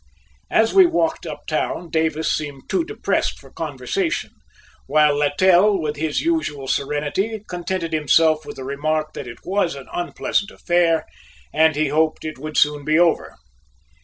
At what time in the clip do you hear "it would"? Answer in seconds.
12.25-12.57